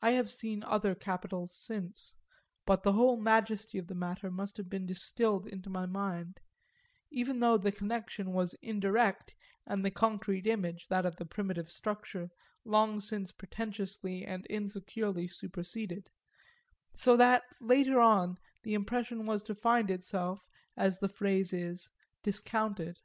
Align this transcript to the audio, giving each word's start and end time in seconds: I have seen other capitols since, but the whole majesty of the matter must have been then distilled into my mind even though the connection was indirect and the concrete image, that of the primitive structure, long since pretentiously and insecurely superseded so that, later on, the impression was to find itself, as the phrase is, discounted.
I 0.00 0.12
have 0.12 0.30
seen 0.30 0.62
other 0.62 0.94
capitols 0.94 1.52
since, 1.52 2.14
but 2.66 2.84
the 2.84 2.92
whole 2.92 3.16
majesty 3.16 3.78
of 3.78 3.88
the 3.88 3.96
matter 3.96 4.30
must 4.30 4.56
have 4.58 4.68
been 4.70 4.82
then 4.82 4.86
distilled 4.94 5.48
into 5.48 5.68
my 5.68 5.86
mind 5.86 6.38
even 7.10 7.40
though 7.40 7.58
the 7.58 7.72
connection 7.72 8.30
was 8.30 8.54
indirect 8.62 9.34
and 9.66 9.84
the 9.84 9.90
concrete 9.90 10.46
image, 10.46 10.86
that 10.86 11.04
of 11.04 11.16
the 11.16 11.24
primitive 11.26 11.68
structure, 11.68 12.30
long 12.64 13.00
since 13.00 13.32
pretentiously 13.32 14.24
and 14.24 14.46
insecurely 14.46 15.26
superseded 15.26 16.10
so 16.94 17.16
that, 17.16 17.42
later 17.60 17.98
on, 17.98 18.38
the 18.62 18.74
impression 18.74 19.26
was 19.26 19.42
to 19.42 19.56
find 19.56 19.90
itself, 19.90 20.46
as 20.76 20.98
the 21.00 21.08
phrase 21.08 21.52
is, 21.52 21.90
discounted. 22.22 22.98